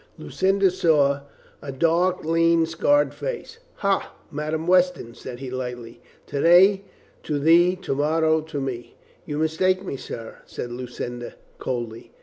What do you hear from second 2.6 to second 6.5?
scarred face. "Ha, Madame Weston," says he lightly. "To